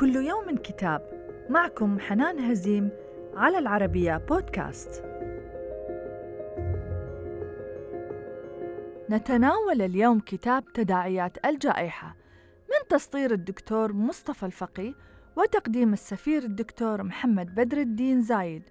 كل 0.00 0.16
يوم 0.16 0.56
كتاب 0.56 1.02
معكم 1.50 2.00
حنان 2.00 2.38
هزيم 2.38 2.90
على 3.34 3.58
العربية 3.58 4.16
بودكاست. 4.16 5.04
نتناول 9.10 9.82
اليوم 9.82 10.20
كتاب 10.20 10.72
تداعيات 10.72 11.46
الجائحة 11.46 12.16
من 12.70 12.88
تسطير 12.88 13.32
الدكتور 13.32 13.92
مصطفى 13.92 14.46
الفقي 14.46 14.94
وتقديم 15.36 15.92
السفير 15.92 16.42
الدكتور 16.42 17.02
محمد 17.02 17.54
بدر 17.54 17.78
الدين 17.78 18.22
زايد 18.22 18.62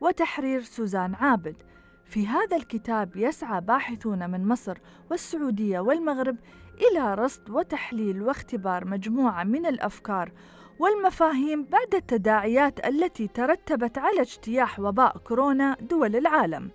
وتحرير 0.00 0.62
سوزان 0.62 1.14
عابد. 1.14 1.56
في 2.04 2.26
هذا 2.26 2.56
الكتاب 2.56 3.16
يسعى 3.16 3.60
باحثون 3.60 4.30
من 4.30 4.48
مصر 4.48 4.78
والسعودية 5.10 5.80
والمغرب 5.80 6.36
إلى 6.76 7.14
رصد 7.14 7.50
وتحليل 7.50 8.22
واختبار 8.22 8.84
مجموعة 8.84 9.44
من 9.44 9.66
الأفكار 9.66 10.32
والمفاهيم 10.78 11.62
بعد 11.62 11.94
التداعيات 11.94 12.86
التي 12.86 13.28
ترتبت 13.28 13.98
على 13.98 14.20
اجتياح 14.20 14.80
وباء 14.80 15.18
كورونا 15.18 15.76
دول 15.80 16.16
العالم 16.16 16.70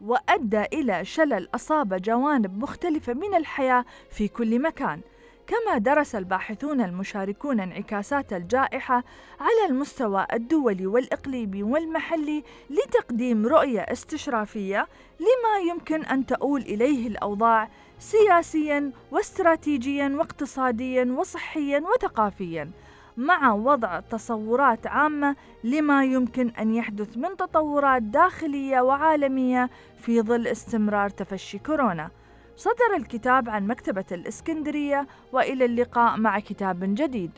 وأدى 0.00 0.62
إلى 0.72 1.04
شلل 1.04 1.48
أصاب 1.54 2.02
جوانب 2.02 2.62
مختلفة 2.62 3.14
من 3.14 3.34
الحياة 3.34 3.84
في 4.10 4.28
كل 4.28 4.62
مكان. 4.62 5.00
كما 5.46 5.78
درس 5.78 6.14
الباحثون 6.14 6.80
المشاركون 6.80 7.60
انعكاسات 7.60 8.32
الجائحة 8.32 9.04
على 9.40 9.70
المستوى 9.70 10.26
الدولي 10.32 10.86
والإقليمي 10.86 11.62
والمحلي 11.62 12.44
لتقديم 12.70 13.46
رؤية 13.46 13.80
استشرافية 13.80 14.86
لما 15.20 15.70
يمكن 15.70 16.04
أن 16.04 16.26
تؤول 16.26 16.60
إليه 16.60 17.06
الأوضاع 17.06 17.68
سياسيا 17.98 18.92
واستراتيجيا 19.10 20.08
واقتصاديا 20.18 21.14
وصحيا 21.18 21.80
وثقافيا. 21.80 22.70
مع 23.16 23.52
وضع 23.52 24.00
تصورات 24.00 24.86
عامة 24.86 25.36
لما 25.64 26.04
يمكن 26.04 26.48
أن 26.48 26.74
يحدث 26.74 27.16
من 27.16 27.36
تطورات 27.36 28.02
داخلية 28.02 28.80
وعالمية 28.80 29.70
في 29.98 30.22
ظل 30.22 30.46
استمرار 30.46 31.10
تفشي 31.10 31.58
كورونا. 31.58 32.10
صدر 32.56 32.96
الكتاب 32.96 33.48
عن 33.48 33.66
مكتبة 33.66 34.04
الإسكندرية 34.12 35.06
وإلى 35.32 35.64
اللقاء 35.64 36.16
مع 36.16 36.38
كتاب 36.38 36.94
جديد. 36.94 37.30